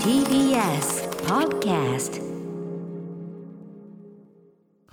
[0.00, 2.16] TBS Podcast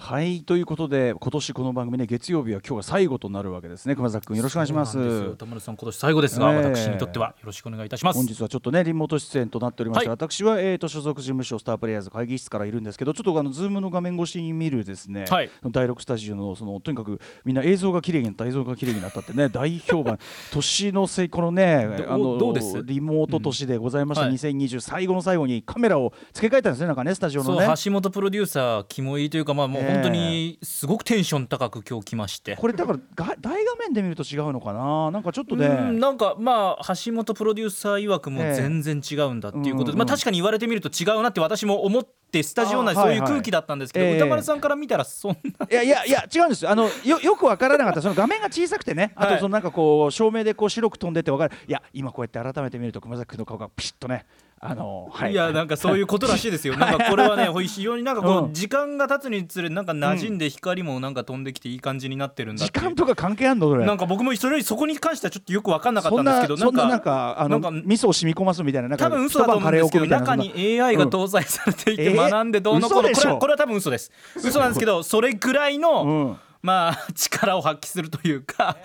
[0.03, 3.95] はいということで今年この番組ね月曜日は今日が最後となるわけですね。
[3.95, 5.37] 熊崎君よろしくお願いします。
[5.37, 6.57] 田村さん今年最後ですが、ええ。
[6.57, 8.18] 私にとってはよろしくお願いいたします。
[8.18, 10.14] 本日はちょっとねリモート出演となっておりまして、はい。
[10.14, 15.50] 私は、えー、と所属事務所スタープレイヤーズ会議室からいるんですけどちょっとあのズームの画面越しに見るですね、はい。
[15.71, 20.20] 第6スタジオのそのとにかくみんな映像が綺麗になった映像が綺麗になったってね大評判
[20.51, 22.83] 年のせいこのねどあのどうです？
[22.83, 24.28] リモート年でございました、うん。
[24.32, 24.38] はい。
[24.38, 27.74] 2020最後の最後にカメラを付け替えたんですねなんかねスタジオのね。
[27.82, 32.55] 橋本プロデューサー肝いいというかまあもうええ本当にすごくテンション高く今日来まして。
[32.55, 35.11] これだからが大画面で見ると違うのかな？
[35.11, 43.19] なんかちょっとね、うんなんかまあ橋本プロデューサー曰くもええ全然違うんだっていうことで、うんうんまあ確かに言われてみると違うなって私も思ってスタジオ内あそういうはい。
[43.21, 44.16] はい空気だったんですけど、ええ。
[44.17, 45.67] 歌丸さんから見たらそんな。
[45.69, 46.71] いやいやいや違うんですよ。
[46.71, 48.02] あのよよくわからなかった。
[48.02, 49.13] その画面が小さくてね。
[49.16, 49.35] あはい。
[49.35, 51.55] とそのなんかこう照明でこう白く飛んでってわかる。
[51.67, 54.25] いや今こうやって改めて見ると熊崎君の顔がピシッとね
[54.66, 55.34] あのはい。
[55.34, 56.76] いやなんかそういうことらしいですよ。
[56.77, 58.53] なんかこれはね非常になんかこううん。
[58.53, 63.75] 時間が経つにつれなんか馴染んで光もなんか飛んできていい感じになってるんだ時間とか関係あんの？
[63.78, 73.38] なんか僕もそれそこに関してはちょっとよく分かんなかったそんんですけどなそんななんかかあのなんか味噌を染み込ますみたいななんか多分嘘だと思うんですけど中に AI が搭載されていて学んでどうのこうの。
[73.38, 74.11] これは多分嘘です。
[74.38, 78.78] 嘘なんですけどそれぐらいの、うんまあ力を発揮するというか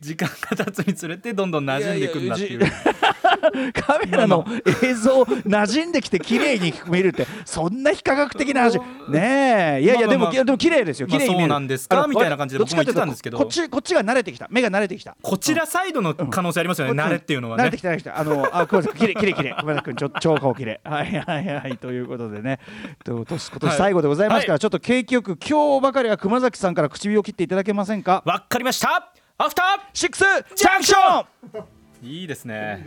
[0.00, 2.58] 時間が経つにつれてどんどん馴染んでいくんだっていう。
[2.58, 4.46] いやいカメラの
[4.82, 8.78] 映像馴染んできて綺麗に見るってそんな非科学的な話。
[9.10, 9.82] ねえ。
[9.82, 11.08] いやいやでもでも綺麗ですよ。
[11.08, 11.44] まあ綺麗に見える。
[11.44, 12.06] そうなんですか？
[12.08, 13.38] みたいな感じでどっちかという僕も言ってたんですけど。
[13.38, 14.48] こっちこっちが慣れてきた。
[14.50, 15.14] 目が慣れてきた。
[15.20, 17.64] こちらサイドの可能性ありますよね、慣れっていうのはね。
[17.64, 18.18] 慣れてきた慣れてきた。
[18.18, 18.98] あのあごめんなさい。
[18.98, 19.94] きれいきれいきれいごめんなさい。
[19.94, 21.76] ちょ超顔きれいはいはいはい。
[21.76, 22.60] ということでね。
[23.04, 24.60] と年今年最後でございますから、はい。
[24.60, 30.24] ちょっと景気よく今日ばかりは熊崎さんから口火を切っていただけませんかわかりましたアフタシックス
[30.54, 32.86] ジャンクションーいいですね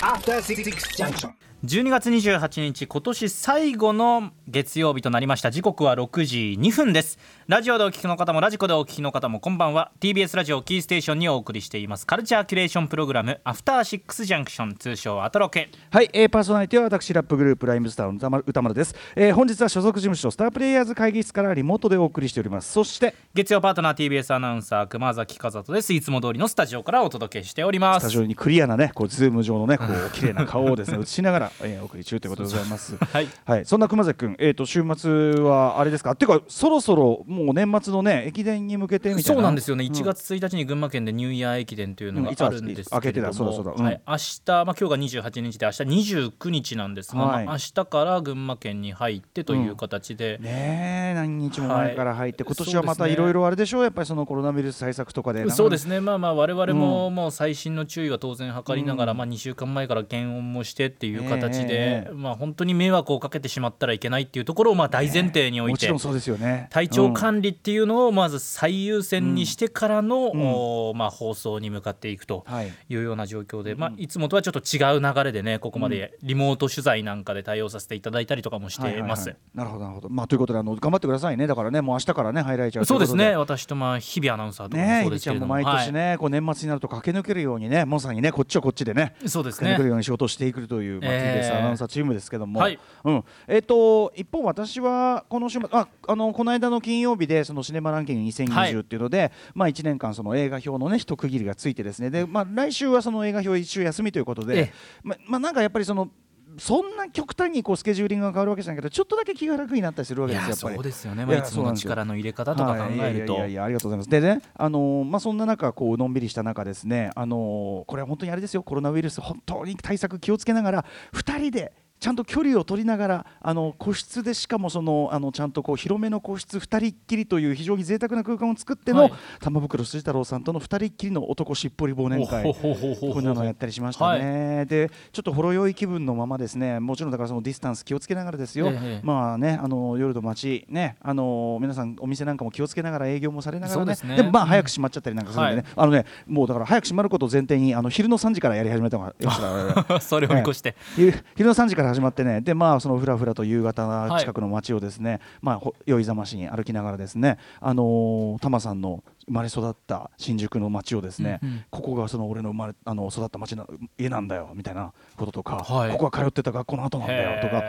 [0.00, 0.62] After Six
[0.96, 1.43] Junction.
[1.64, 5.50] 12月28日今年最後の月曜日となりました。
[5.50, 7.18] 時刻は6時2分です。
[7.46, 9.90] ラジオでお聞きの方もラジコでお聞きの方もこんばんは。
[9.98, 12.06] TBS ラジオキーステーションにお送りしています。
[12.06, 15.70] カルチャーキュレーションプログラムアフターシックスジャンクション通称アトロク。
[15.90, 22.72] はい、えー、パーソナリティは私ラップグループライムスターの宇多丸です、えー、本日は所属事務所スタープレイヤーズ会議室からリモートでお送りしております。
[22.72, 25.94] そして月曜パートナー TBS アナウンサー熊崎風斗です。
[25.94, 28.02] いつも通りのスタジオからお届けしております。
[28.02, 32.96] スタジオにクリアなねこうズーム上のねこう綺麗な顔をですね映しながら、えー、お送り中ということでございます。
[33.00, 33.28] はい。
[33.44, 36.12] はい、そんな熊崎君、えー、と週末はあれですか？
[36.12, 39.34] っていうかそろそろもう年末のね駅伝に向けてみたいな。
[39.34, 39.92] そうなんですよね、うん。
[39.92, 43.84] 1月1日に群馬県でニューイヤー駅伝というのがあるんです開けれども、うだそうん。
[43.84, 47.44] はい、明日、まあ今日が28日で明日29日なんですが、はい。
[47.46, 52.54] まあ明日から群馬県に入ってという形で、ねえ何日も前から入って、はい。
[52.56, 53.80] 今年はまたいろいろあれでしょ？
[53.80, 55.48] うやっぱりそのコロナウイルス対策とかで。
[55.50, 56.00] そうですね。
[56.00, 62.12] まあまあ我々ももう最新の注意は当然図りながら、まあ2週間前から検温もしてっていう形で、ええ。
[62.12, 66.68] まあ本当に迷惑をかけてしまったらいけないっていうところをまあ大前提において、もちろんそうですよね。
[66.70, 72.72] 体調うん管理っていうのをまず最優先にしてからの、まあ、放送に向かっていくとはい。
[72.88, 79.28] いうような状況で、まあ、いつもとはちょっと違う流れでねここまでリモート取材なんかで対応させていただいたりとかもしてます。
[79.28, 79.34] はいはい。
[79.34, 80.08] はいなるほどなるほど。
[80.08, 83.36] まあということであの頑張ってくださいねだからねもう明日からね入られちゃうそうですね。
[83.36, 92.78] 私とまあ日々アナウンサーとかそうですけれども毎年ね、こう年末になると駆け抜けるようにね、まさにね、こっちはこっちでね、はいそうです駆け抜けるねように仕事をしていくという、まあ、ええ TBS アナウンサーチームですけども、はい。
[93.04, 98.80] うん、えっ、と一方私はこの週末、あ、あのこの間の金曜日でそのシネマランキングは2020い。
[98.80, 104.72] っていうので、まあ一年間その映画表のね一区切りがついてですね、でまあ来週はその映画表一週休みということでええ、
[105.02, 106.10] ままあなんかやっぱりその
[106.58, 110.84] そんな極端にこうスケジューリングが変わるわけじゃないけど、ちょっとだけ気が楽になったりするわいけですよやっぱりやそう。
[110.84, 121.72] ですよね、いまあ、いつもの力の入れ方とか考えると、はい、いやいやいやありがとうございますでねあのーまあそんな中こうのんびりした中ですねあのーこれは本当にあれですよコロナウイルス本当に対策気をつけながら2人で
[122.04, 129.12] ちゃんと距離を取りながらあの個室でしかもそのあのちゃんとこう広めの個室2人っきりという非常に贅沢な空間を作っての、はい。
[129.40, 139.00] 玉袋筋太郎さんとの2人っきりの男しっぽり忘年会こんなのやったりしましたね、でちょっとほろ酔い気分のままですねもちろんだからそのディスタンス気をつけながらですよ、ええ。
[139.02, 143.86] まあねあの夜の街ねあの皆さんお店なんかも気をつけながら営業もされながらね。
[143.86, 144.22] ですね。
[144.24, 145.72] もまあ早く閉まっちゃったりなんかするんでね、はい。
[145.74, 152.40] あのねもうだから早く閉まることを前提にあの昼の3時からやり始めたのが それを見越して、昼昼の3時から始まってね。
[152.40, 161.64] でまあそのふらふらと夕方近くの街をですね、まあほ酔いざましに歩きながらですねあのータマさんの生まれ育った新宿の街をですね、うんうん。
[161.70, 163.68] ここがその俺の生まれあの育った街の
[163.98, 165.92] 家なんだよみたいなこととか、はい。
[165.92, 167.62] ここは通ってた学校の後なんだよとか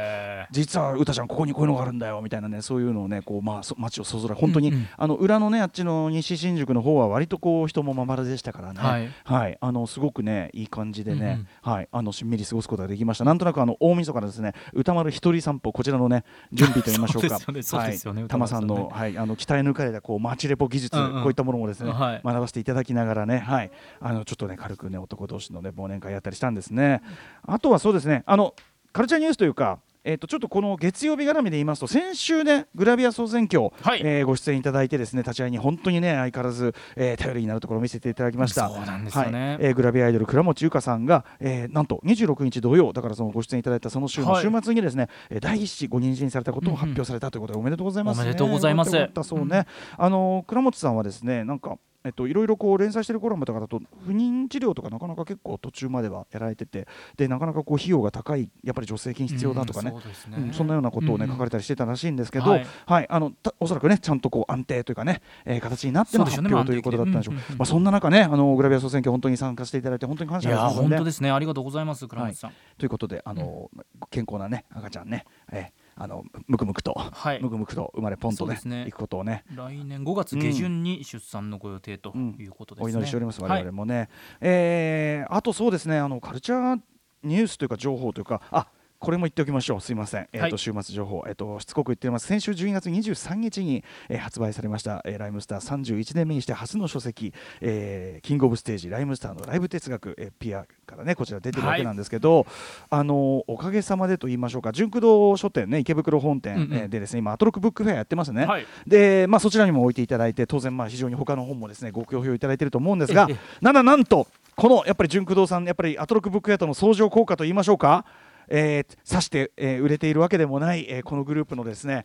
[0.51, 4.87] 実は歌ちゃんここにこういうのがあるんだよみたいなねそういうのをねこうまあそ街をそぞら本当に、うんうん。
[4.97, 9.11] あの裏のねあっちの西新宿の方は割とこう人もまばらでしたからね。
[9.23, 9.57] はい。
[9.59, 11.47] あのすごくねいい感じでね、うんうん。
[11.61, 11.89] はい。
[11.91, 13.23] あのしんみり過ごすことができました。
[13.23, 17.39] なんとなくあの大晦日からですね歌丸一人散歩こちらのね準備といいましょうか。
[17.75, 21.21] はい、玉さんの、はい、あの鍛え抜かれたこう街レポ技術、うんうん。
[21.21, 27.01] こういったものもですね、はい学ばせていただきながらね、はい、あのちょっとね軽くね男同士のね忘年会やったりしたんですね。
[27.43, 28.55] あとはそうですねあの
[28.91, 29.79] カルチャーニュースというか。
[30.07, 34.01] えー、とちょっとこの月曜日絡みで言いますと先週ねグラビア総選挙、はい。
[34.03, 38.69] えーご出演いただいてですね立ち会いに本当にね相変わらず、えー頼りになるところを見せていただきました。
[38.69, 39.47] そうなんですよね。
[39.47, 39.57] はい。
[39.61, 44.43] えーグラビアアイドル倉持優香さんが、えーなんと26日土曜だからそのご出演いただいたその週のはい。
[44.43, 48.91] 週末にですね、えー第一子ご妊娠されたことを発表されたということでおめでとうございます、ね、おめでとうございます。
[49.23, 49.65] そうね、
[49.97, 56.87] あのー倉持さんはですねなんかえっと、いろいろこう連載してるコラムとかだと不妊治療とかなかなか結構途中まではやられてて
[57.17, 60.37] でなかなかこう費用が高いやっぱり助成金必要だとかね、うんそうですね。
[60.37, 67.35] うんそんなようなことをね、書かれたりしてたらしいんですけど、ははいいあのたおそらくねちゃんとこう安定というかね、えー形になっての発そうでしょうね表ということだったんでしょう。
[67.57, 71.31] まあそんな中ねあのグラビア総選挙本当に参加していただいて本当に感謝です本当ですね。
[71.31, 72.51] ありがとうございます倉持さん。
[72.77, 73.69] ということであの、
[74.11, 77.41] 健康なね赤ちゃんね、えーあのむくむくと、はい。
[77.41, 78.85] むくむくと生まれポンとねね。
[78.87, 79.45] いくことをね。
[79.53, 82.85] 来年5月下旬に出産のご予定ということですね。
[82.87, 83.49] お祈りしております、はい。
[83.51, 84.09] 我々もね、
[84.41, 86.81] えーあとそうですねあのカルチャー
[87.23, 88.67] ニュースというか情報というかあ
[88.99, 89.81] これも言っておきましょう。
[89.81, 92.27] すいません、えーとはい週末情報、えー、としつこく言っております。
[92.27, 102.45] 先週12月23日に、えー発売されました、えーライムスター31年目にして初の書籍、えーキングオブステージライムスターのライブ哲学、えーピアからねこちら出てるわけなんですけど、
[102.89, 104.71] あのおかげさまでと言いましょうか。
[104.71, 108.65] 純駆動書店ね池袋本店、うえーでですね今アトロックブックフェアやってますね、はい。
[108.87, 113.37] で、まあ、そちらにも置いていただいて当然まあ非常に他の本もですねご好評いただいていると思うんですがええ。
[113.61, 118.05] なんだなんとこのやっぱり純駆動さんやっぱりアトロックブックフェアとの相乗効果と言いましょうか
[118.47, 122.03] えー、指して、えー売れているわけでもない、えーこのグループのですね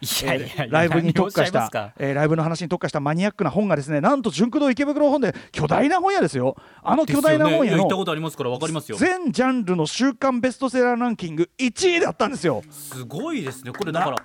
[0.68, 6.56] ライブに特化した、えーライブの話に特化したマニアックな本がですねなんと純駆動池袋本で巨大な本屋ですよ。
[6.82, 8.98] あの巨大な本屋のねいや行ったことありますからわかりますよ。
[8.98, 12.62] 全ジャンルの週間ベストセラーランキング1位だったんですよ。
[12.70, 13.72] すごいですね。
[13.72, 14.16] これだから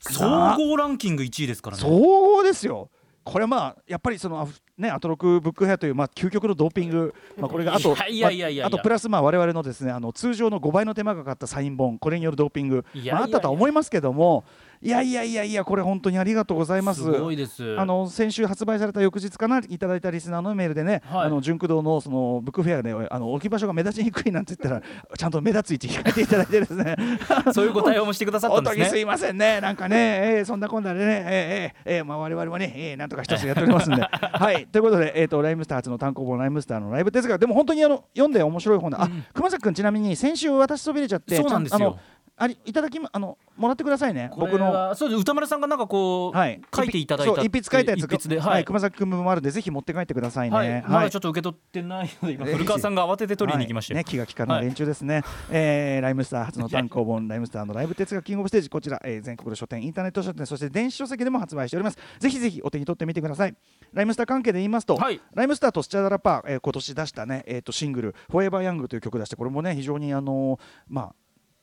[0.00, 0.24] 総
[0.56, 1.82] 合ランキング1位ですからね。
[1.82, 2.90] 総合ですよ。
[3.24, 12.84] これまあやっぱりそのねアトロクブックフェアというまあ究極のドーピングまあこれがあとああとプラスまあ我々のですねあの通常の5倍の手間がかかったサイン本これによるドーピング。
[13.12, 14.44] まああったとは思いますけども
[14.80, 17.02] いやいやいやいやこれ本当にありがとうございます。
[17.02, 17.78] すごいです。
[17.78, 21.26] あの先週発売された翌日かないただいたリスナーのメールでね、はい。
[21.26, 24.82] あの純駆動のそのブックフェアであの置き場所が目立ちにくいなんて言ったら
[25.16, 26.96] ちゃんと目立つ位置控えていただいてですね。
[27.52, 28.84] そういうご対応もしてくださったんですね。
[28.90, 29.96] すいませんね、なんかね、
[30.38, 32.04] えーそんなこんなでね、えーえーえー。
[32.04, 34.02] まあ、我々もね、えーなんとか一つやっておりますんで。
[34.06, 39.24] はい、ということで、えー、とライムスター初の単行本、ライムスターのライブ哲学、でも本当にあの読んで面白い本だ、あうん。
[39.34, 41.98] 熊崎君、ちなみに先週、私そびれちゃって、そうなんですよ
[42.38, 44.72] ありいただきまあのもらってくださいね、僕の。
[44.72, 45.20] はそうです。
[45.20, 48.40] 歌丸さんがなんかこう、はい、書いていただいた一筆書いたやつ一筆で。
[48.40, 50.56] は、はいい、熊崎君もあるんでぜひ持って帰ってくださいね。
[50.56, 61.98] はい、まだちょっと受け取ってないので今古川さんが慌てて取りに行きましたね、気が利かない連中ですね、 えーライムスター初の単行本ライムスターのライブ哲学キングオブステージこちら、えー 全国の書店インターネット書店そして電子書籍でも発売しております。
[62.18, 63.54] ぜひぜひお手に取ってみてください。
[63.92, 65.20] ライムスター関係で言いますと、はい。
[65.34, 71.14] ライムスターとスチャダラパー、えー今年出したね、えー、とシングル「フォーエバーヤング」という曲出してこれもね非常にあのーまあ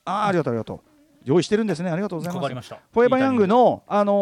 [0.05, 0.94] あーありがとうありがとう。
[1.25, 4.13] 用意してるんですねありがとうございますフォーエバーヤングの、あの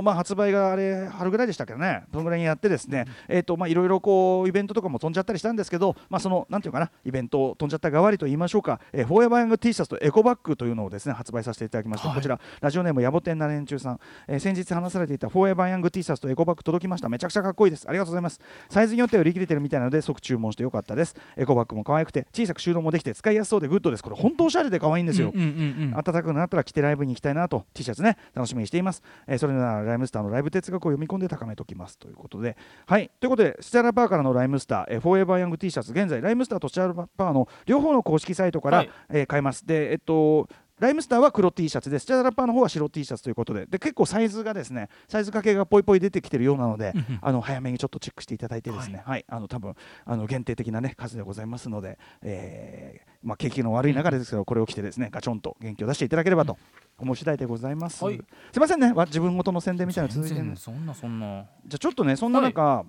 [0.00, 17.08] ーまあ、発売があれ春ぐらいでしたけどね、そのぐらいにやってですね、えっ、とまあいろいろこうイベントとかも飛んじゃったりしたんですけど、まあそのなんていうかなイベント飛んじゃった代わりと言いましょうか、えーフォーエバーヤング T シャツとエコバッグというのをですね発売させていただきまして、はいこちらラジオネーム野暮天な連中さん、えー先日話されていたフォーエバーヤング T シャツとエコバッグ届きました。
[17.08, 17.86] めちゃくちゃかっこいいです。
[17.88, 18.40] ありがとうございます。
[18.70, 21.14] サイズによっては売り切れてるみたいなので即注文してよかったです。
[21.36, 24.02] エコバッグも可愛くて小さく収納もできて使いやすそうでグッドです。
[24.02, 25.30] これ本当おしゃれで可愛いんですよ。
[25.34, 32.56] うんうんうんうん暖かくなったら着てライブに行きたいなと T シャツね楽しみにしています、えーそれならライムスターのライブ哲学を読み込んで高めておきますということで。
[32.86, 33.10] はい。
[33.20, 38.90] ということでスチャラパーからのライムスター、えーフォーエバーヤング T シャツ現在ライムスターとスチャラパーの両方の公式サイトから、はい。
[39.10, 39.66] えー買えます。
[39.66, 43.66] でえっとライムスターは黒 T シャツでスチャラパーの方は白 T シャツということで。
[43.66, 49.02] で結構サイズがですねサイズ掛けがぽいぽい出てきてるようなのであの早めにちょっとチェックしていただいてですね。
[49.04, 56.56] はい、あの多分あの限定的なね数でございますので、えーまあ景気の悪い中ですけどこれを着てですねガチョンと元気を出していただければと
[56.98, 58.16] 思う次第でございます、はい。
[58.52, 58.92] すいませんね。
[58.92, 61.46] わ自分ごとの宣伝みたいなの続いてるんです全然そんなそんな。
[61.66, 62.84] じゃあちょっとねそんな中、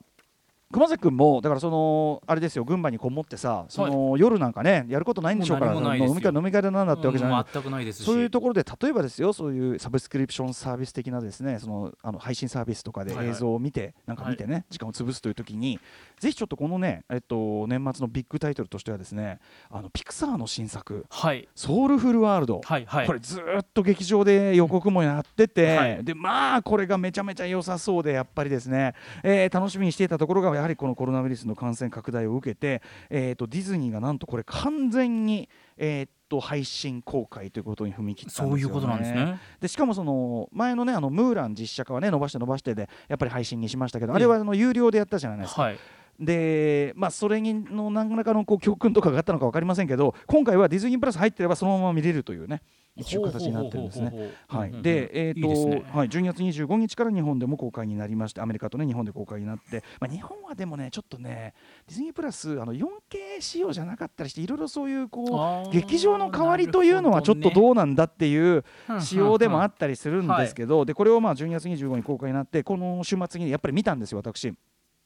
[0.72, 5.82] 熊崎君もだからそのあれですよ群馬にこもってさその、夜なんかねやることないんでしょうから飲
[6.14, 8.06] み会飲み会でなんだってわけじゃない、うん全くないですし。
[8.06, 15.80] そういうところで例えばですよそういうサブスクリプションサービス的なですねそのあの配信サービスとかで映像を見て、なんか見てね、時間を潰すという時に
[16.20, 19.40] ぜひちょっとこのねえっと年末のビッグタイトルとしてはですね
[19.72, 23.08] あのピクサーの新作はい「ソウルフルワールド」はいはい。
[23.08, 26.04] これずーっと劇場で予告もやってて、はい。
[26.04, 39.40] でまあこれがめちゃめちゃ良さそうでやっぱりですね、えー楽しみにしていたところがやはりこのコロナウイルスの感染拡大を受けて、えー、とディズニーがなんとこれ完全に、えーと配信公開ということに踏み切ったんですよ、ね、そういうことなんですね。
[39.60, 45.64] でしかもその前のねあのムーラン実写化はね伸ばして伸ばしてでやっぱり配信にしましたけど、ええあれはあの有料でやったじゃないですか。
[45.64, 45.80] はい。
[46.20, 52.62] でまあそれにの何らかのこう教訓とかがあったのか分かりませんけど今回はディズニープラス入ってればそのまま見れるというね
[52.96, 54.32] 一応形になってるんですね。
[54.48, 61.54] はい、で、えーとねはい、12月25日から日本でも公開になりましてアメリカと、ね、日本で公開になって、まあ、日本はでもねちょっとね
[61.88, 68.64] ディズニープラスあの 4K 仕様じゃなかったりしていろいろそういうこう劇場の代わりというのはちょっとどうなんだっていう
[69.00, 74.54] 仕様でもあったりするんですけど、でこれをまあ12月25日に公開になってこの週末にやっぱり見たんですよ私。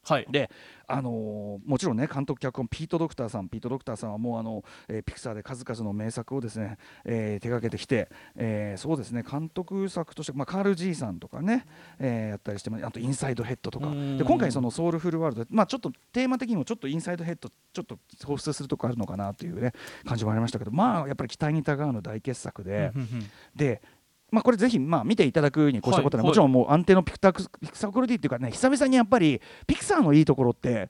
[0.06, 0.26] はい。
[0.30, 0.50] で、
[0.88, 11.66] あのーもちろんね監督脚本ピート・ドクターさんピート・ドクターさんはもうあの、えーピクサーで数々の名作をですね、えー手掛けてきて、えーそうですね監督作として、まあ、カール・ジーさんとかね、
[12.00, 13.88] えーやったりしてあと「インサイド・ヘッド」とか。
[13.88, 14.18] うん。
[14.18, 19.72] で今回その「ソウルフル・ワールド」まあちょっとテーマ的にもちょっとインサイド・ヘッドちょっと放出するとこあるのかなというね
[20.06, 22.92] 感じもありましたけどまあやっぱり期待にたがうの大傑作で。
[23.56, 23.82] で
[24.34, 26.30] まあ、これぜひまあ見ていただくに越したことは、はい。
[26.30, 30.90] もちろんもう安定のピクタクピクサークオリティっていうかね久々にやっぱりピクサーのいいところって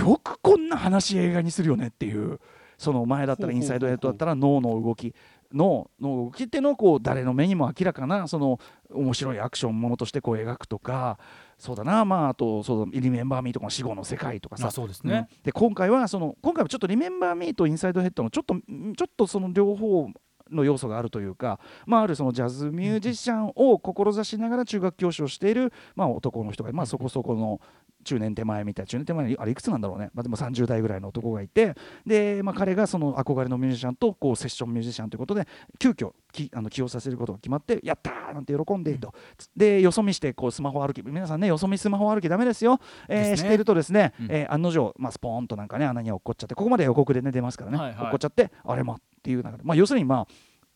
[0.00, 2.40] よくこんな話映画にするよねっていう
[2.78, 5.14] その前だったらインサイドヘッドだったら脳の動き
[5.52, 8.58] 脳の動きっていうのをこう誰の目にも明らかなその
[8.90, 11.18] 面白いアクションものとしてこう描くとか
[11.58, 14.64] そうだなまああとそうリメンバー・ミーとかの死後の世界とかさ。
[14.64, 15.28] まあそうですね。
[15.30, 15.42] うん。
[15.44, 18.62] で今回はその今回はちょっとリメンバー・ミーとインサイドヘッドのちょっとん
[18.96, 20.08] ちょっとその両方
[20.52, 27.60] の要素があるというか、まあ、あるそのジャズミュージシャンを志しながら中学教師をしている、まあ、男の人が、まあ、そこそこの
[28.02, 31.74] 中年手前みたいな中年手前にあれいくつなんだろうね、まあ、でも30代ぐらいの男がいて
[32.06, 35.46] で、まあ、彼がその憧れのミュージシャンとこうセッションミュージシャンということで
[35.78, 39.14] 急遽きあの起用させることが決まってやったーなんて喜んでいると、
[39.56, 43.36] でよそ見してこうスマホ歩き皆さんねよそ見スマホ歩きダメですよ、えーね。
[43.36, 44.26] しているとですね、うん。
[44.30, 47.96] えー案の定、まあ、スポーンとなんかね穴に落っこっちゃってここまで予告でね出ますからね、はいはい。
[47.96, 50.26] 落っこっちゃってあれまっていう中で、まあ、要するにまあ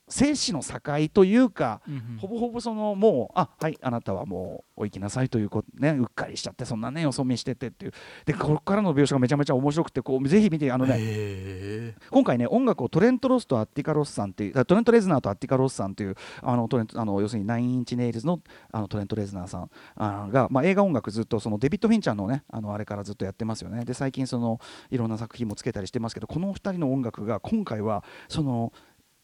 [0.09, 0.79] 生死の境
[1.13, 2.17] というか、うんうん。
[2.17, 7.91] ほぼほぼそのもうあはいあなたはもうお行きなさいということねうっかりしちゃってそんなねよそ見しててっていう。
[8.25, 18.39] でここからの描写がめちゃめちゃ面白くてこうぜひ見てあのねへ今回ね音楽をトレント・ロスとアッティカス・ロスさんっていうあトレント・レズナーとアッティカス・ロスさんっていうあのトレントあの要するにナインインチネイルズの
[18.71, 23.83] あのトレント・レズナーさんあが、まあ、映画音楽ずっとそのデビッド・フィンチャーのねあのあれからずっとやってますよね。
[23.83, 24.59] で最近その
[24.89, 28.71] いろんな作品もつけたりしてますけどこのお二人の音楽が今回はその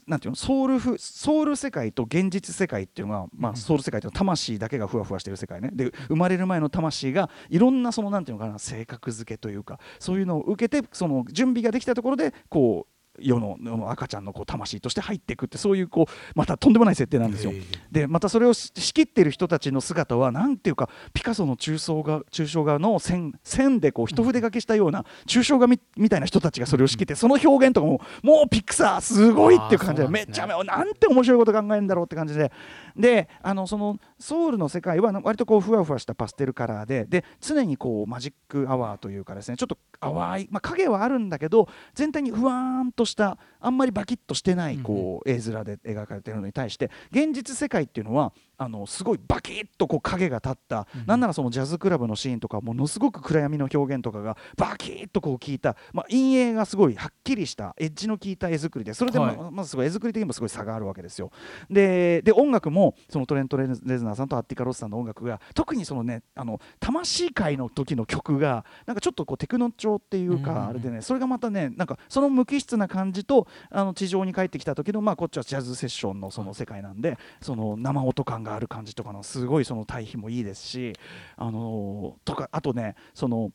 [0.08, 0.36] なんていうの？
[0.36, 5.70] ソウルフソウル世界と現実世界っていうのは、まあ、ソウル世界というのは魂だけがふわふわしてる世界ね。
[5.74, 17.52] で生まれる前の魂がいろんなそのなんていうのかな性格付けというかそういうのを受けてその準備ができたところでこう世の世の赤ちゃんのこう魂として入っていくってそういうこうまたとんでもない設定なんですよ。
[17.92, 32.52] でまたそれをし仕切っている人たちの姿はなんていうかピカソの抽象画抽象画の線線でこう一筆書きしたような抽象画みみたいな人たちがそれを仕切ってその表現とかももうピクサーすごいっていう感じであーそうなんですねめっちゃめなんて面白いこと考えるんだろうって感じで
[32.98, 59.38] であのそのソウルの世界は割とこうふわふわしたパステルカラーでで常にこうマジックアワーというかですねちょっと淡い、まあ、影はあるんだけど全体にふわーんとしたあんまりバキッとしてないこう絵面で描かれているのに対して現実世界っていうのはあのすごいバキッとこう影が立った、なんならそのジャズクラブのシーンとかものすごく暗闇の表現とかがバキッとこう効いた、まあ、陰影がすごいはっきりしたエッジの効いた絵作りでそれでま,、はい。
[59.52, 61.32] まずすごい絵作り的にもすごい差があるわけですよ。
[61.70, 80.94] でで音楽もそのトレント・レズナーさんとアッティカ・ロスさんの音楽が特にそのねあの魂界の時の曲がなんかちょっとこうテクノ調っていうかあれでねそれがまたねなんかその無機質な感じとあの地上に帰ってきた時のまあこっちはジャズセッションのその世界なんでその生音感がある感じとかのすごいその対比もいいですし
[81.38, 83.52] あのとかあとねその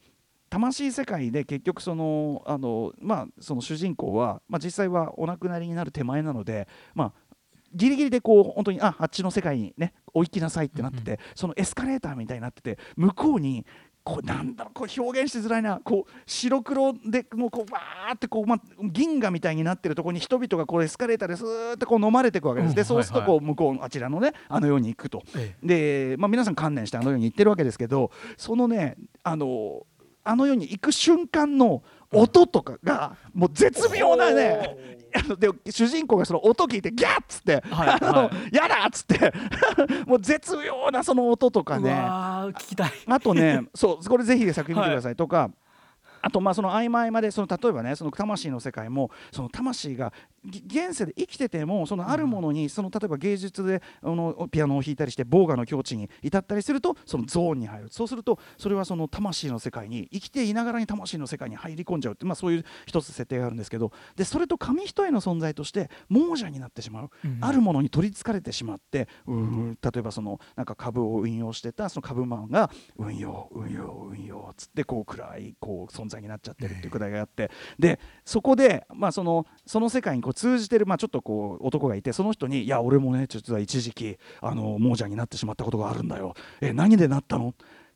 [0.50, 7.12] 魂世界で結局そのあの、まあ、その主人公は、まあ、実際はお亡くなりになる手前なので、まあ、
[7.74, 13.64] ギリギリでこう本当にああっちの世界にねお行きなさいってなってて、そのエスカレーターみたいになってて向こうに
[14.08, 22.74] こうなんだろうこう表現しづらいなこう白黒でもうこうわーってこう、まあ、銀河みたいになってるところに人々がこうエスカレーターでスーッとこう飲まれていくわけです、うん。
[22.74, 25.22] でそうするとこう向こうのあちらのねあの世に行くと。
[25.36, 29.86] えで、まあ、皆さん観念してあのように言ってるわけですけどそのねあの
[30.24, 34.98] あの世に行く瞬間の音とかがもう絶妙なね。
[35.14, 39.32] あので主人公がその音聞いてギャッつって「はいあのはやだ!」っつって
[40.06, 42.90] もう絶妙なその音とかうねわー聞きたい。
[43.06, 45.50] あとねそうこれぜひ作品見てくださいとか、
[46.20, 57.88] あとまあその合間合間でその例えばねその魂の世界もその魂がぎ現世で生きててもそのあるものにその例えば芸術であのピアノを弾いたりしてボーガの境地に至ったりするとそのゾーンに入る。
[57.90, 77.50] そうするとそれはその魂の世界に生きていながらに魂の世界に入り込んじゃうってまあそういう一つ設定があるんですけどでそれと紙一重の存在として亡者になってしまう、うんあるものに取りつかれてしまってうーん例えばそのなんか株を運用してたその株マンが運用運用運用っつってこう暗いこう存在になっちゃってるっていうくだりがあって。
[77.78, 86.34] でそこでまあそのその世界にこう通じてるまあちょっとこう男がいてその人に「いや俺もね実は一時期あの亡者になってしまったことがあるんだよ。
[86.60, 87.54] え何でなったの?」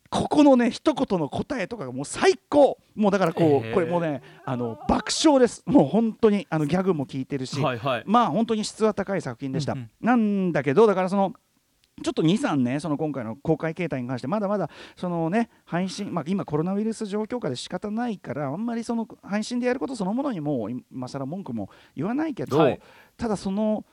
[0.09, 2.77] ここのね一言の答えとかがもう最高。
[2.95, 3.73] もうだからこう、へー。
[3.73, 5.63] これもうねあの爆笑です。
[5.65, 8.03] もう本当にあのギャグも聞いてるし、はいはい。
[8.05, 9.89] まあ本当に質は高い作品でした、うんうん。
[10.01, 11.33] なんだけどだからその
[12.01, 22.79] ちょっと23ねその今回の公開形態に関してまだまだそのね配信、まあ、今コロナウイルス状況下で仕方ないからあんまりその配信でやることそのものにも今更文句も言わないけど、はい。
[23.15, 23.85] ただその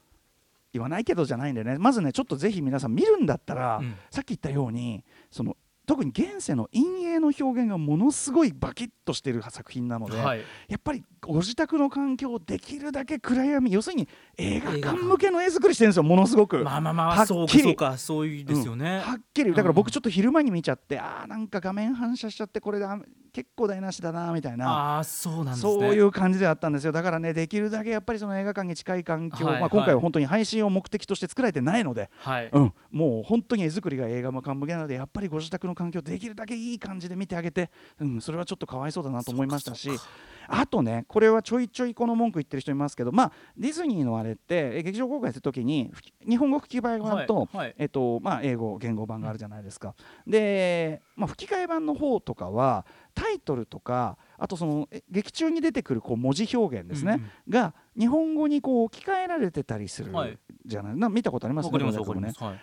[0.72, 1.76] 言わないけどじゃないんでね。
[1.78, 3.94] まずねちょっとぜひ皆さん見るんだったら、うん。
[4.10, 5.56] さっき言ったようにその
[5.90, 10.40] 特に現世の陰影の表現がものすごいバキッとしてる作品なので、はい。
[10.68, 16.58] やっぱりご自宅の環境をできるだけ暗闇要するに映画館館向けの絵作りしてるんですよものすごく。
[16.58, 17.64] まあまあまはっあそうかきり。
[17.64, 19.52] そうかそういうですよね、はっきり。
[19.52, 22.96] だから僕ちょっと昼間に見ちゃって、ああなんか画面反射しちゃってこれだ
[23.32, 24.68] 結構台無しだなみたいな。
[24.68, 25.72] ああそうなんですね。
[25.72, 26.92] そういう感じであったんですよ。
[26.92, 39.90] だからねできるだけやっぱりその映画館に近い環境、はいまあ、今はい回は本当に配信を目的として作られてないので、はい、うん、もう本当に絵作りが映画館向けなのでやっぱりご自宅の環境をできるだけいい感じで見てあげて、うん、それはちょっとかわいそうだなと思いましたし
[40.46, 47.74] あとねこれはちょいちょいこの文句言ってる人いますけどまあディズニーのあれってえ劇場公開する時に吹き日本語吹き替え版と、はいはい。
[47.78, 49.94] えっとまあ、英語言語版があるじゃないですか。
[50.26, 52.84] で、まあ、吹き替え版の方とかは
[53.14, 57.30] タイトルとかあとそのえ劇中に出てくるこう文字表現ですね、うんうん。
[57.48, 60.38] が日本語にこう置き換えられてたりするはい。
[60.66, 61.66] じゃない、な見たことあります？
[61.66, 61.84] わかね。
[61.84, 62.60] わかります、はい。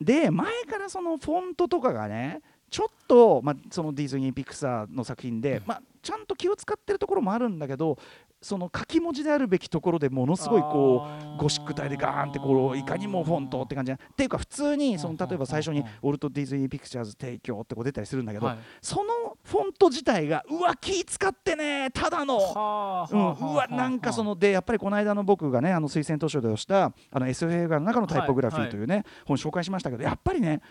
[0.00, 7.98] で前からそのフォントとかがねちょっと、まあ、そのディズニー・ピクサーの作品で、まあ、ちゃんと気を使ってるところもあるんだけど
[8.42, 18.58] その書き文字であるべきところでものすごいこうゴシック体でガーンってこういかにもフォントって感じっていうか普通にその例えば最初にウォルト・ディズニー・ピクチャーズ提供ってこう出たりするんだけど、はい。
[18.80, 22.38] そのフォント自体がうわ気使ってねただの。
[22.38, 30.62] はあうん、うわなんかそのでやっぱりこの間の僕がねあの推薦図書で押したあの SF 映画の中のタイポグラフィーというね、本紹介しましたけどやっぱりね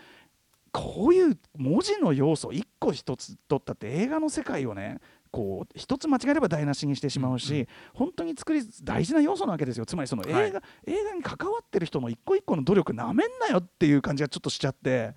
[0.72, 7.60] こういう文字の要素一個一つ取ったって映画の世界をねこう一つ間違えれば台無しにしてしまうし、うん。
[7.60, 9.86] う本当に作り大事な要素なわけですよ。
[9.86, 10.52] つまりその映画、はい。
[10.86, 15.14] 映画に関わってる人の一個一個の努力なめんなよっていう感じがちょっとしちゃって。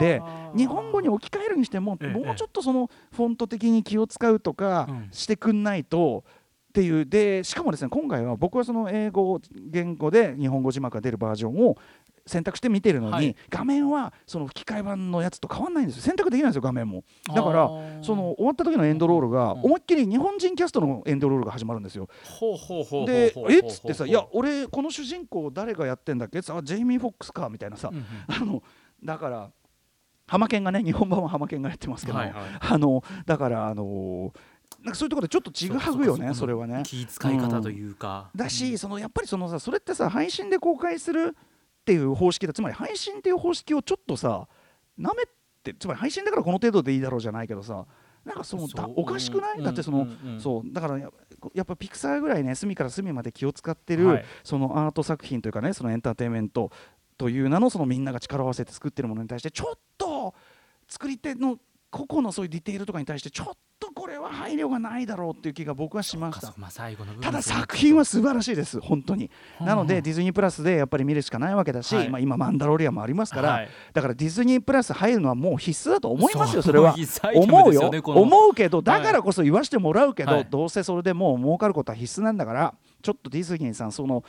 [0.00, 0.56] ではあ。
[0.56, 2.08] 日本語に置き換えるにしても、ええ。
[2.08, 5.08] もうちょっとそのフォント的に気を使うとかうん。
[5.12, 6.24] してくんないと。
[6.26, 7.06] っていう。
[7.06, 11.76] でしかもですね今回は僕はその英語言語で日本語字幕が出るバージョンを
[12.26, 13.36] 選択して見てるのに、はい。
[13.48, 16.02] 画面はその吹き替え版のやつと変わんないんですよ。
[16.02, 17.04] 選択できないんですよ画面も。
[17.34, 17.68] だから
[18.02, 22.08] その終わった時のエンドロールがうん思いっきり日本人キャストのエンドロールが始まるんですよ。
[23.06, 23.58] でえ？
[23.58, 28.62] っつってさ「いや俺この主人公誰がやってんだっけ?」あジェイミー・フォックスか」みたいなさ、うんうんあの
[29.02, 29.50] だから
[30.28, 32.44] ハマケンがね日本版はハマケンがやってますけど、はいはい。
[32.60, 34.32] あのだからあの
[34.82, 36.82] なんかそういうところでちょっとちぐはぐよねそれはね。
[36.84, 41.36] 気遣い方というか、だし、そのやっぱりそのさそれってさ配信で公開する
[41.82, 42.52] っていう方式だ。
[42.52, 44.46] つまり配信っていう方式をちょっとさ
[44.96, 45.24] なめ
[45.64, 47.86] てつまり配信だからこの程度でいいだろうじゃないけどさ
[48.24, 50.72] なんかそのおかしくない、うんだってその、うんうんそう。
[50.72, 51.10] だからや
[51.54, 54.24] やっぱピクサーぐらいね隅から隅まで気を使ってる、はい。
[54.44, 56.70] そのアート作品というかねそのエンターテインメント
[57.18, 60.34] という名のそのみんなが力を合わせて作ってるものに対してちょっと
[60.88, 61.58] 作り手の
[61.90, 63.56] 個々のそういうディテールとかに対してちょっと
[63.94, 66.52] これは配慮がないだろうっていう気が僕はしました。
[66.56, 69.30] まあ最後の部分ただ作品は素晴らしいです本当に。
[69.60, 69.66] うん。
[69.66, 72.08] なのでディズニープラスでやっぱり見るしかないわけだし、はい。
[72.08, 73.68] まあ、今マンダロリアンもありますから、はい。
[73.92, 76.94] だからディズニープラス入るのはもう必須だと思いますよそれは。
[77.34, 80.46] 思うよ思うけどだからこそ言わしてもらうけど、はい。
[80.48, 84.24] どうせそれでもう儲かることは必須なんだからちょっとディズニーさんその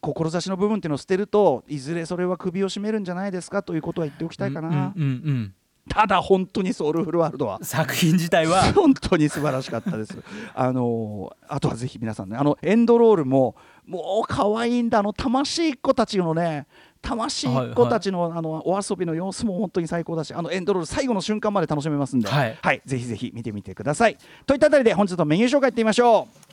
[0.00, 5.54] 志の部分っていうのを捨てるといずれそれは首を絞めるんじゃないですかということは言っておきたいかな、うんうんうん
[5.88, 7.58] ただ本当にソウルフルワールドは。
[7.60, 8.62] うん作品自体は。
[8.74, 10.16] 本当に素晴らしかったです。
[10.54, 15.00] あのあとはぜひ皆さんね、あのエンドロールももう可愛いんだ。
[15.00, 16.66] あの魂っ子たちのね
[17.00, 22.82] 魂子たちの,、あのお遊びの様子も本当に最高だしあのエンドロール最後の瞬間まで楽しめますんで、はい。
[22.84, 24.16] ぜひぜひ見てみてください。
[24.46, 26.52] といったあたりで本日のメニュー紹介いってみましょう。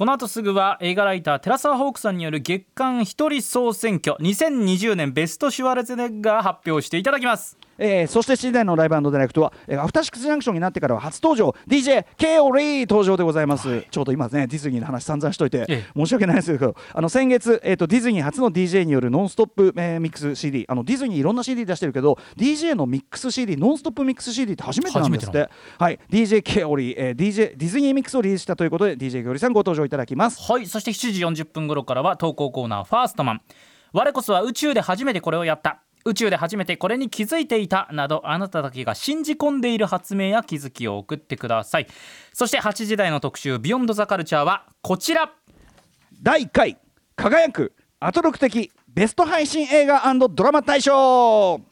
[0.00, 25.48] この後すぐは映画ライター寺澤ホークさんによる月間一人総選挙2020年ベストシュワルツェネッガー発表していただきますえー、そして7時台のライブディレクトは、えー、アフターシックスジャンクションになってからは初登場 DJ ケオリー登場でございます、はい、ちょうど今ねディズニーの話散々しといて、ええ、申し訳ないですけどあの先月、えーと、ディズニー初の DJ によるノンストップ、えー、ミックス CD あのディズニーいろんな CD 出してるけど DJ のミックス CD ノンストップミックス CD って初めてなんですって。
[25.78, 25.98] はい。
[26.10, 30.40] DJ ケオリー、えー、DJ ディズニーミックスをリリースしたということで DJ ケオリーさんご登場いただきます。
[30.50, 30.66] はい。
[30.66, 33.42] そして7時40分頃からは投稿コーナーファーストマン。
[33.92, 41.86] 我こそは宇宙で初めてこれをやった宇宙で初めてこれに気づいていたなどあなただけが信じ込んでいる発明や気づきを送ってください。
[42.32, 45.32] そして8時台の特集「Beyond the Culture はこちら。
[46.22, 46.78] 第1回
[47.16, 51.69] 輝くアトロク的ベスト配信映画ドラマ大賞。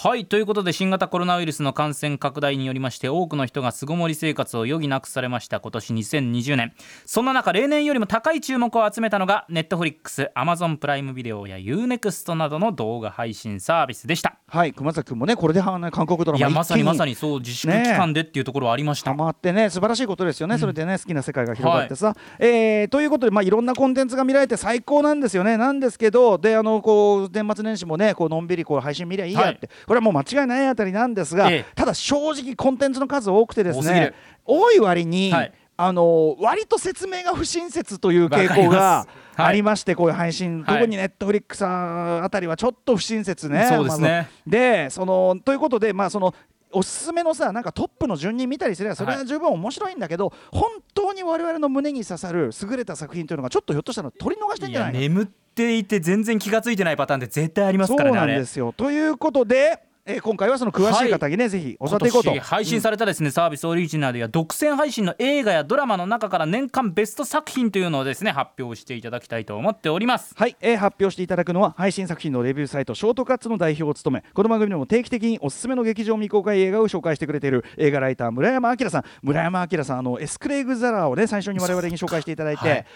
[0.00, 6.72] はいということで新型コロナウイルスの感染拡大によりまして多くの人が巣ごもり生活を余儀なくされました今年2020年。
[7.04, 14.38] そんな中例年よりも高い注目を集めたのがネットフリックスアマゾンプライムビデオや UNEXT などの動画配信サービスでした。
[14.50, 25.56] はい熊崎君もねこれで韓国ドラマいやまさにまさにそう自粛期間でっていうところはありました、ね、まってね素晴らしいことですよね、うん、それでね好きな世界が広がってさ、はい、えー、ということでまあいろんなコンテンツが見られて最高なんですよね。
[25.58, 34.12] なんですけどであのこう年末年始もねこうのんびりこう配信見りゃいいやって、はい、これはもう間違いないあたりなんですが、ええ、ただ正直コンテンツの数多くてですね
[34.44, 43.66] 多い割に、はい、あの割と説明が不親切という傾向がありまして、こういう配信、特にネットフリックスあたりはちょっと不親切ね。
[43.68, 46.34] そうですね、でそのということで、まあ、その
[46.72, 55.26] おすすめのさなんかトップの順に見たりすればそれは十分面白いんだけど、はい、本当に我々の胸に刺さる優れた作品というのがちょっとひょっとしたら取り逃してんじゃない眠っ
[55.58, 58.16] ていて全然気が付いてないパターンって絶対ありますからね。
[58.16, 58.72] そうなんですよ。
[58.76, 62.34] ということでえー、今回はその詳しい方にね、はい、ぜひ教わっていこうと。
[62.40, 70.32] 配信されたですね、うん、サービスオリジナルや独占配信の映画やドラマの中から年間ベスト作品というのをですね発表していただきたいと思っております。
[70.34, 79.04] はい、えー、発表していただくのは配信作品のレビューサイトショートカッツの代表を務めこの番組でも定期的におすすめの劇場未公開映画を紹介してくれている映画ライター村山明さん。
[79.20, 82.86] 村山明さんあのエスクレイグザラーをね最初に我々に紹介していただいて、はい、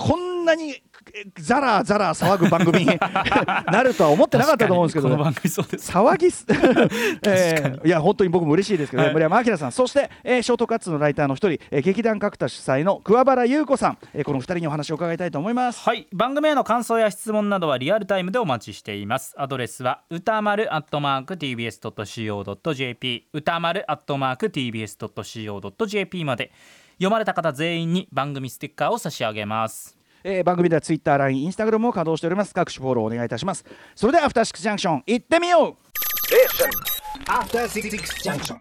[0.00, 0.82] こんなに
[1.38, 2.86] ザラザラ騒ぐ番組に
[3.70, 5.92] なるとは思ってなかったと思うんですけど、この番組そうです。
[5.92, 6.46] 騒ぎす、
[7.26, 15.80] えー、いや本当に僕も嬉しいですけど、はい、村山明さんそして、えー、ショートカッツのライターの一人、えー、劇団角田主催の桑原優子さん、えー、この二人にお話を伺いたいと思います。
[15.80, 16.06] はい。
[16.12, 19.34] 番組への感想や質問などはリアルタイムでお待ちしています。
[19.36, 26.52] アドレスは歌丸アットマーク tbs.co.jp 歌丸アットマーク tbs.co.jp まで
[27.00, 29.96] 読まれた方全員に番組ステッカーを差し上げます。
[30.22, 32.52] えー、番組ではツイッター、LINE、インスタグラムも稼働しております。
[32.52, 33.64] 各種フォローお願いいたします。
[33.94, 35.76] それではアフターシックスジャンクション行ってみよう。
[36.30, 38.58] えアフターシックスジャンクション